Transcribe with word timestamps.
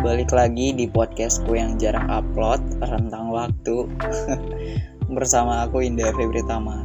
balik 0.00 0.32
lagi 0.32 0.72
di 0.72 0.88
podcastku 0.88 1.52
yang 1.52 1.76
jarang 1.76 2.08
upload 2.08 2.80
rentang 2.80 3.28
waktu 3.28 3.92
bersama 5.20 5.68
aku 5.68 5.84
Indah 5.84 6.16
Febritama. 6.16 6.80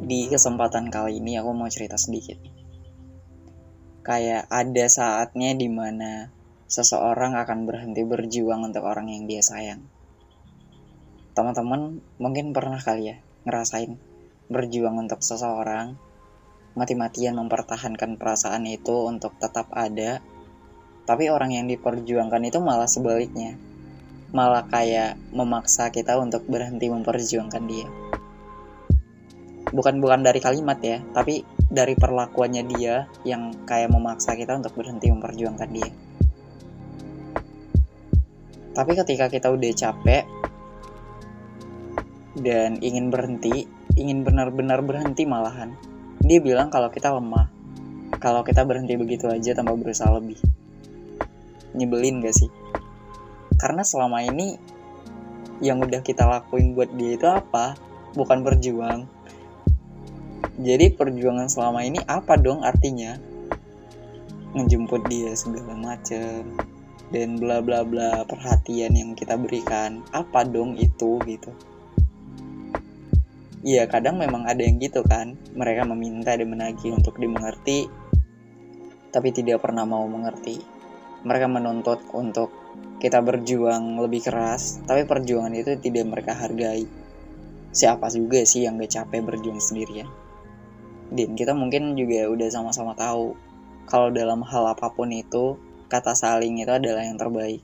Di 0.00 0.32
kesempatan 0.32 0.88
kali 0.88 1.20
ini 1.20 1.36
aku 1.36 1.52
mau 1.52 1.68
cerita 1.68 2.00
sedikit. 2.00 2.40
Kayak 4.00 4.48
ada 4.48 4.88
saatnya 4.88 5.52
di 5.52 5.68
mana 5.68 6.32
seseorang 6.64 7.36
akan 7.36 7.68
berhenti 7.68 8.00
berjuang 8.00 8.64
untuk 8.64 8.88
orang 8.88 9.12
yang 9.12 9.28
dia 9.28 9.44
sayang. 9.44 9.84
Teman-teman 11.36 12.00
mungkin 12.16 12.56
pernah 12.56 12.80
kali 12.80 13.12
ya 13.12 13.16
ngerasain 13.44 14.00
berjuang 14.48 15.04
untuk 15.04 15.20
seseorang, 15.20 16.00
mati-matian 16.78 17.34
mempertahankan 17.34 18.14
perasaan 18.14 18.64
itu 18.70 19.10
untuk 19.10 19.34
tetap 19.42 19.66
ada 19.74 20.22
tapi 21.08 21.32
orang 21.32 21.56
yang 21.56 21.64
diperjuangkan 21.72 22.52
itu 22.52 22.60
malah 22.60 22.84
sebaliknya. 22.84 23.56
Malah 24.36 24.68
kayak 24.68 25.16
memaksa 25.32 25.88
kita 25.88 26.20
untuk 26.20 26.44
berhenti 26.44 26.92
memperjuangkan 26.92 27.64
dia. 27.64 27.88
Bukan 29.72 30.04
bukan 30.04 30.20
dari 30.20 30.36
kalimat 30.44 30.76
ya, 30.84 31.00
tapi 31.16 31.48
dari 31.72 31.96
perlakuannya 31.96 32.60
dia 32.68 33.08
yang 33.24 33.56
kayak 33.64 33.88
memaksa 33.88 34.36
kita 34.36 34.60
untuk 34.60 34.76
berhenti 34.76 35.08
memperjuangkan 35.08 35.70
dia. 35.72 35.88
Tapi 38.76 38.92
ketika 38.92 39.32
kita 39.32 39.48
udah 39.48 39.72
capek 39.72 40.28
dan 42.36 42.84
ingin 42.84 43.08
berhenti, 43.08 43.64
ingin 43.96 44.28
benar-benar 44.28 44.84
berhenti 44.84 45.24
malahan, 45.24 45.72
dia 46.18 46.38
bilang 46.42 46.66
kalau 46.68 46.90
kita 46.90 47.14
lemah, 47.14 47.46
kalau 48.18 48.42
kita 48.42 48.66
berhenti 48.66 48.98
begitu 48.98 49.30
aja 49.30 49.54
tanpa 49.54 49.78
berusaha 49.78 50.10
lebih. 50.18 50.38
Nyebelin 51.78 52.24
gak 52.24 52.34
sih? 52.34 52.50
Karena 53.54 53.86
selama 53.86 54.26
ini 54.26 54.58
yang 55.62 55.78
udah 55.78 56.02
kita 56.02 56.26
lakuin 56.26 56.74
buat 56.74 56.90
dia 56.94 57.14
itu 57.14 57.26
apa? 57.26 57.78
Bukan 58.18 58.42
berjuang. 58.42 59.06
Jadi 60.58 60.90
perjuangan 60.90 61.46
selama 61.46 61.86
ini 61.86 62.02
apa 62.02 62.34
dong 62.34 62.66
artinya? 62.66 63.14
Ngejemput 64.58 65.06
dia 65.06 65.34
segala 65.38 65.78
macem. 65.78 66.50
Dan 67.14 67.38
bla 67.38 67.62
bla 67.62 67.86
bla 67.86 68.26
perhatian 68.26 68.92
yang 68.92 69.14
kita 69.14 69.38
berikan. 69.38 70.02
Apa 70.10 70.42
dong 70.42 70.74
itu 70.74 71.22
gitu 71.24 71.54
Iya 73.66 73.90
kadang 73.90 74.22
memang 74.22 74.46
ada 74.46 74.62
yang 74.62 74.78
gitu 74.78 75.02
kan 75.02 75.34
Mereka 75.54 75.82
meminta 75.88 76.30
dan 76.34 76.46
menagih 76.46 76.94
untuk 76.94 77.18
dimengerti 77.18 77.90
Tapi 79.10 79.28
tidak 79.34 79.62
pernah 79.64 79.82
mau 79.82 80.06
mengerti 80.06 80.78
mereka 81.26 81.50
menuntut 81.50 82.06
untuk 82.14 82.54
kita 83.02 83.18
berjuang 83.22 83.98
lebih 83.98 84.26
keras, 84.26 84.82
tapi 84.86 85.02
perjuangan 85.06 85.54
itu 85.54 85.74
tidak 85.78 86.06
mereka 86.06 86.34
hargai. 86.34 86.86
Siapa 87.74 88.10
juga 88.10 88.42
sih 88.46 88.66
yang 88.66 88.78
gak 88.78 88.90
capek 88.90 89.22
berjuang 89.22 89.58
sendirian? 89.58 90.06
Dan 91.10 91.34
kita 91.34 91.54
mungkin 91.54 91.94
juga 91.98 92.26
udah 92.30 92.48
sama-sama 92.50 92.94
tahu 92.94 93.34
kalau 93.88 94.12
dalam 94.12 94.44
hal 94.44 94.74
apa 94.74 94.92
pun 94.92 95.08
itu 95.10 95.56
kata 95.88 96.12
saling 96.12 96.60
itu 96.62 96.70
adalah 96.70 97.02
yang 97.02 97.16
terbaik. 97.18 97.62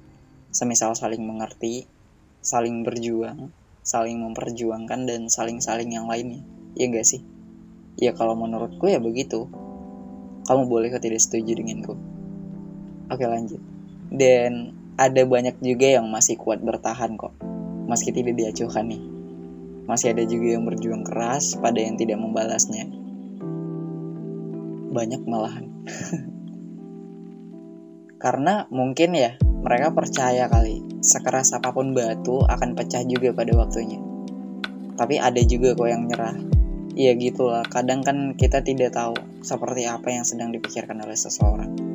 Semisal 0.54 0.94
saling 0.94 1.22
mengerti, 1.22 1.86
saling 2.42 2.86
berjuang, 2.86 3.50
saling 3.84 4.24
memperjuangkan 4.24 5.04
dan 5.04 5.28
saling-saling 5.28 5.92
yang 5.92 6.08
lainnya. 6.08 6.40
Ya 6.72 6.88
gak 6.88 7.04
sih? 7.04 7.20
Ya 8.00 8.16
kalau 8.16 8.34
menurutku 8.34 8.88
ya 8.88 8.98
begitu. 8.98 9.46
Kamu 10.48 10.66
boleh 10.66 10.88
kok 10.88 11.04
tidak 11.04 11.20
setuju 11.20 11.52
denganku. 11.54 11.94
Oke 13.12 13.24
lanjut. 13.28 13.60
Dan 14.08 14.72
ada 14.96 15.22
banyak 15.28 15.60
juga 15.60 16.00
yang 16.00 16.08
masih 16.08 16.40
kuat 16.40 16.64
bertahan 16.64 17.20
kok. 17.20 17.36
Meski 17.84 18.10
tidak 18.10 18.40
diacuhkan 18.40 18.88
nih. 18.88 19.02
Masih 19.84 20.16
ada 20.16 20.24
juga 20.24 20.56
yang 20.56 20.64
berjuang 20.64 21.04
keras 21.04 21.60
pada 21.60 21.76
yang 21.76 22.00
tidak 22.00 22.16
membalasnya. 22.16 22.88
Banyak 24.96 25.22
malahan. 25.28 25.68
Karena 28.24 28.64
mungkin 28.72 29.12
ya 29.12 29.36
mereka 29.40 29.92
percaya 29.92 30.48
kali 30.48 30.93
sekeras 31.04 31.52
apa 31.52 31.70
pun 31.70 31.92
batu 31.92 32.40
akan 32.40 32.72
pecah 32.72 33.04
juga 33.04 33.36
pada 33.36 33.52
waktunya. 33.52 34.00
Tapi 34.96 35.20
ada 35.20 35.42
juga 35.44 35.76
kok 35.76 35.86
yang 35.86 36.08
nyerah. 36.08 36.36
Iya 36.94 37.12
gitulah, 37.18 37.66
kadang 37.68 38.00
kan 38.00 38.32
kita 38.38 38.64
tidak 38.64 38.96
tahu 38.96 39.14
seperti 39.44 39.84
apa 39.84 40.08
yang 40.14 40.24
sedang 40.24 40.54
dipikirkan 40.54 41.02
oleh 41.02 41.18
seseorang 41.18 41.94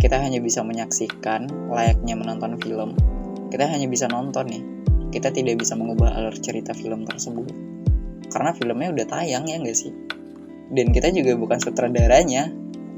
kita 0.00 0.16
hanya 0.16 0.40
bisa 0.40 0.64
menyaksikan 0.64 1.68
layaknya 1.68 2.16
menonton 2.16 2.56
film. 2.56 2.96
Kita 3.52 3.68
hanya 3.68 3.84
bisa 3.84 4.08
nonton 4.08 4.48
nih. 4.48 4.64
Kita 5.12 5.28
tidak 5.28 5.60
bisa 5.60 5.76
mengubah 5.76 6.16
alur 6.16 6.32
cerita 6.40 6.72
film 6.72 7.04
tersebut. 7.04 7.52
Karena 8.32 8.56
filmnya 8.56 8.96
udah 8.96 9.06
tayang 9.06 9.44
ya 9.44 9.60
nggak 9.60 9.76
sih? 9.76 9.92
Dan 10.72 10.96
kita 10.96 11.12
juga 11.12 11.36
bukan 11.36 11.60
sutradaranya. 11.60 12.48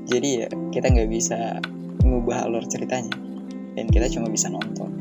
Jadi 0.06 0.28
ya 0.30 0.48
kita 0.70 0.94
nggak 0.94 1.10
bisa 1.10 1.58
mengubah 2.06 2.46
alur 2.46 2.62
ceritanya. 2.70 3.18
Dan 3.74 3.90
kita 3.90 4.06
cuma 4.14 4.30
bisa 4.30 4.46
nonton. 4.46 4.94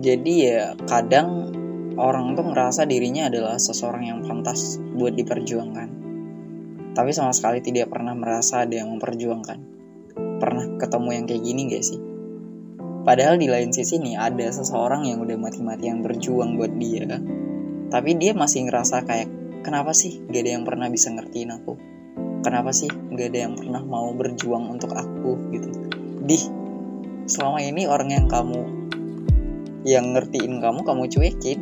Jadi 0.00 0.32
ya 0.48 0.72
kadang 0.88 1.52
orang 2.00 2.32
tuh 2.32 2.48
ngerasa 2.48 2.88
dirinya 2.88 3.28
adalah 3.28 3.60
seseorang 3.60 4.08
yang 4.08 4.20
pantas 4.24 4.80
buat 4.96 5.12
diperjuangkan. 5.12 5.88
Tapi 6.96 7.10
sama 7.12 7.36
sekali 7.36 7.60
tidak 7.60 7.92
pernah 7.92 8.16
merasa 8.16 8.64
ada 8.64 8.80
yang 8.80 8.96
memperjuangkan. 8.96 9.58
Pernah 10.40 10.80
ketemu 10.80 11.08
yang 11.12 11.24
kayak 11.28 11.42
gini 11.44 11.62
gak 11.68 11.84
sih? 11.84 12.00
Padahal 13.04 13.36
di 13.36 13.52
lain 13.52 13.76
sisi 13.76 14.00
nih 14.00 14.16
ada 14.16 14.48
seseorang 14.48 15.04
yang 15.04 15.20
udah 15.20 15.36
mati-matian 15.36 16.00
berjuang 16.00 16.56
buat 16.56 16.72
dia. 16.80 17.20
Tapi 17.92 18.10
dia 18.16 18.32
masih 18.32 18.72
ngerasa 18.72 19.04
kayak, 19.04 19.28
kenapa 19.60 19.92
sih 19.92 20.24
gak 20.32 20.48
ada 20.48 20.50
yang 20.56 20.64
pernah 20.64 20.88
bisa 20.88 21.12
ngertiin 21.12 21.60
aku? 21.60 21.76
Kenapa 22.40 22.72
sih 22.72 22.88
gak 22.88 23.36
ada 23.36 23.40
yang 23.44 23.54
pernah 23.54 23.84
mau 23.84 24.08
berjuang 24.16 24.64
untuk 24.72 24.96
aku 24.96 25.36
gitu? 25.52 25.68
Dih, 26.24 26.44
selama 27.28 27.60
ini 27.60 27.84
orang 27.84 28.16
yang 28.16 28.26
kamu 28.32 28.80
yang 29.84 30.12
ngertiin 30.12 30.60
kamu 30.60 30.80
kamu 30.84 31.04
cuekin. 31.08 31.60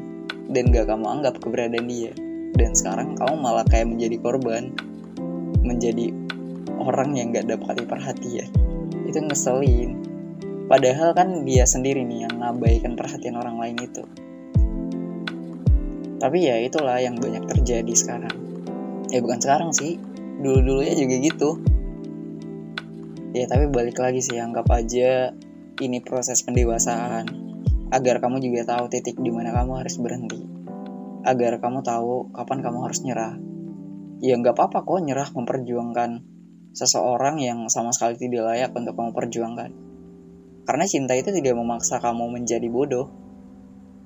Dan 0.48 0.72
gak 0.72 0.88
kamu 0.88 1.04
anggap 1.20 1.44
keberadaan 1.44 1.86
dia. 1.86 2.12
Dan 2.56 2.72
sekarang 2.72 3.14
kamu 3.20 3.36
malah 3.36 3.66
kayak 3.68 3.92
menjadi 3.92 4.16
korban. 4.18 4.72
Menjadi 5.60 6.10
orang 6.80 7.12
yang 7.14 7.36
gak 7.36 7.46
dapat 7.52 7.84
perhatian. 7.84 8.48
Itu 9.04 9.20
ngeselin. 9.20 10.00
Padahal 10.68 11.12
kan 11.16 11.44
dia 11.44 11.64
sendiri 11.64 12.04
nih 12.04 12.28
yang 12.28 12.34
ngabaikan 12.40 12.96
perhatian 12.96 13.36
orang 13.36 13.56
lain 13.60 13.76
itu. 13.80 14.04
Tapi 16.18 16.38
ya 16.44 16.56
itulah 16.60 16.98
yang 16.98 17.16
banyak 17.16 17.44
terjadi 17.46 17.92
sekarang. 17.94 18.36
Ya 19.08 19.20
bukan 19.20 19.40
sekarang 19.40 19.70
sih. 19.72 20.00
Dulu 20.40 20.60
dulunya 20.64 20.94
juga 20.96 21.16
gitu. 21.20 21.50
Ya 23.36 23.44
tapi 23.48 23.68
balik 23.68 24.00
lagi 24.00 24.24
sih 24.24 24.40
anggap 24.40 24.66
aja 24.72 25.36
ini 25.78 26.00
proses 26.02 26.42
pendewasaan 26.42 27.47
agar 27.88 28.20
kamu 28.20 28.44
juga 28.44 28.76
tahu 28.76 28.92
titik 28.92 29.16
di 29.16 29.32
mana 29.32 29.52
kamu 29.56 29.80
harus 29.80 29.96
berhenti. 29.96 30.40
Agar 31.24 31.56
kamu 31.56 31.80
tahu 31.80 32.32
kapan 32.36 32.60
kamu 32.60 32.78
harus 32.84 33.00
nyerah. 33.00 33.40
Ya 34.20 34.36
nggak 34.36 34.52
apa-apa 34.52 34.84
kok 34.84 35.00
nyerah 35.00 35.28
memperjuangkan 35.32 36.10
seseorang 36.76 37.40
yang 37.40 37.64
sama 37.72 37.90
sekali 37.96 38.20
tidak 38.20 38.44
layak 38.44 38.70
untuk 38.76 38.92
kamu 38.92 39.10
perjuangkan. 39.16 39.70
Karena 40.68 40.84
cinta 40.84 41.16
itu 41.16 41.32
tidak 41.32 41.56
memaksa 41.56 41.96
kamu 41.96 42.28
menjadi 42.28 42.68
bodoh. 42.68 43.08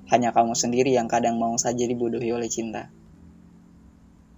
Hanya 0.07 0.31
kamu 0.31 0.55
sendiri 0.55 0.95
yang 0.95 1.11
kadang 1.11 1.35
mau 1.35 1.55
saja 1.59 1.83
dibodohi 1.83 2.31
oleh 2.31 2.47
cinta. 2.47 2.87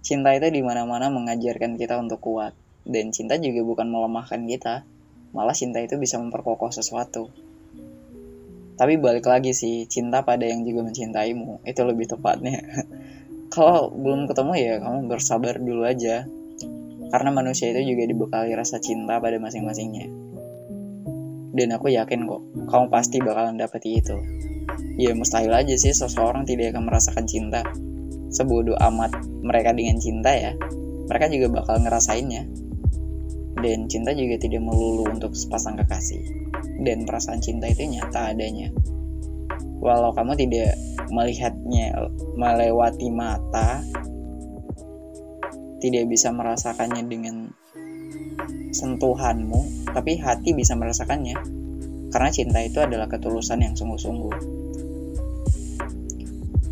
Cinta 0.02 0.34
itu 0.34 0.50
di 0.50 0.62
mana-mana 0.62 1.06
mengajarkan 1.10 1.78
kita 1.78 1.98
untuk 1.98 2.18
kuat. 2.22 2.54
Dan 2.86 3.10
cinta 3.14 3.38
juga 3.38 3.62
bukan 3.62 3.90
melemahkan 3.90 4.42
kita. 4.46 4.86
Malah 5.34 5.54
cinta 5.54 5.82
itu 5.82 5.98
bisa 5.98 6.18
memperkokoh 6.18 6.70
sesuatu. 6.70 7.30
Tapi 8.76 9.00
balik 9.00 9.24
lagi 9.24 9.56
sih, 9.56 9.88
cinta 9.88 10.20
pada 10.20 10.44
yang 10.44 10.60
juga 10.62 10.84
mencintaimu. 10.84 11.64
Itu 11.64 11.88
lebih 11.88 12.12
tepatnya. 12.12 12.60
Kalau 13.54 13.88
belum 13.88 14.28
ketemu 14.28 14.52
ya 14.60 14.74
kamu 14.84 15.08
bersabar 15.08 15.56
dulu 15.56 15.88
aja. 15.88 16.28
Karena 17.08 17.30
manusia 17.32 17.72
itu 17.72 17.96
juga 17.96 18.04
dibekali 18.04 18.52
rasa 18.52 18.76
cinta 18.76 19.16
pada 19.16 19.40
masing-masingnya. 19.40 20.12
Dan 21.56 21.72
aku 21.72 21.88
yakin 21.88 22.28
kok, 22.28 22.42
kamu 22.68 22.86
pasti 22.92 23.16
bakalan 23.24 23.56
dapet 23.56 23.80
itu. 23.88 24.16
Ya 25.00 25.16
mustahil 25.16 25.52
aja 25.56 25.72
sih 25.72 25.96
seseorang 25.96 26.44
tidak 26.44 26.76
akan 26.76 26.92
merasakan 26.92 27.24
cinta. 27.24 27.64
Sebodoh 28.28 28.76
amat 28.76 29.24
mereka 29.40 29.72
dengan 29.72 29.96
cinta 29.96 30.36
ya, 30.36 30.52
mereka 31.08 31.32
juga 31.32 31.62
bakal 31.62 31.80
ngerasainnya. 31.80 32.65
Dan 33.56 33.88
cinta 33.88 34.12
juga 34.12 34.36
tidak 34.36 34.60
melulu 34.60 35.08
untuk 35.08 35.32
sepasang 35.32 35.80
kekasih 35.80 36.46
dan 36.84 37.08
perasaan 37.08 37.40
cinta 37.40 37.66
itu 37.70 37.88
nyata 37.88 38.36
adanya. 38.36 38.68
Walau 39.80 40.12
kamu 40.12 40.36
tidak 40.36 40.76
melihatnya 41.08 41.94
melewati 42.36 43.08
mata, 43.12 43.80
tidak 45.80 46.04
bisa 46.10 46.32
merasakannya 46.34 47.02
dengan 47.06 47.36
sentuhanmu, 48.72 49.88
tapi 49.92 50.20
hati 50.20 50.52
bisa 50.52 50.76
merasakannya. 50.76 51.36
Karena 52.12 52.30
cinta 52.32 52.60
itu 52.60 52.78
adalah 52.80 53.08
ketulusan 53.08 53.64
yang 53.64 53.74
sungguh-sungguh. 53.76 54.34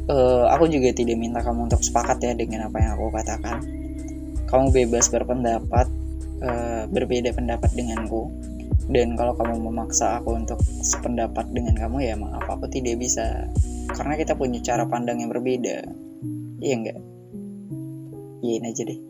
Uh, 0.05 0.45
aku 0.53 0.69
juga 0.69 0.93
tidak 0.93 1.17
minta 1.17 1.41
kamu 1.41 1.65
untuk 1.65 1.81
sepakat 1.81 2.21
ya 2.21 2.33
dengan 2.37 2.69
apa 2.69 2.77
yang 2.77 2.93
aku 3.01 3.09
katakan. 3.09 3.65
Kamu 4.45 4.69
bebas 4.69 5.09
berpendapat, 5.09 5.89
uh, 6.45 6.85
berbeda 6.93 7.33
pendapat 7.33 7.73
denganku. 7.73 8.29
Dan 8.85 9.17
kalau 9.17 9.33
kamu 9.33 9.65
memaksa 9.73 10.21
aku 10.21 10.37
untuk 10.37 10.61
sependapat 10.61 11.49
dengan 11.57 11.73
kamu 11.73 12.05
ya 12.05 12.15
maaf 12.21 12.45
aku 12.45 12.69
tidak 12.69 13.01
bisa. 13.01 13.49
Karena 13.89 14.15
kita 14.21 14.37
punya 14.37 14.61
cara 14.61 14.85
pandang 14.85 15.25
yang 15.25 15.33
berbeda. 15.33 15.89
Iya 16.61 16.75
enggak? 16.77 16.99
Iyain 18.45 18.69
aja 18.69 18.85
deh 18.85 19.01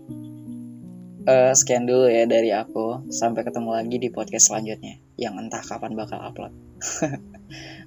uh, 1.25 1.53
sekian 1.57 1.89
dulu 1.89 2.07
ya 2.09 2.25
dari 2.29 2.53
aku. 2.53 3.09
Sampai 3.11 3.43
ketemu 3.45 3.71
lagi 3.75 3.97
di 3.97 4.09
podcast 4.13 4.53
selanjutnya 4.53 5.01
yang 5.17 5.41
entah 5.41 5.61
kapan 5.65 5.97
bakal 5.97 6.21
upload. 6.21 6.53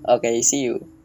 Oke, 0.08 0.28
okay, 0.28 0.36
see 0.42 0.68
you 0.68 0.97